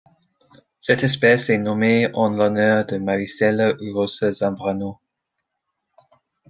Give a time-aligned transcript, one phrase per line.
[0.79, 4.99] Cette espèce est nommée en l'honneur de Marisela Urosa Zambrano.